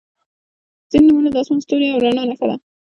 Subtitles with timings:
[0.91, 2.55] •ځینې نومونه د آسمان، ستوریو او رڼا نښه ده.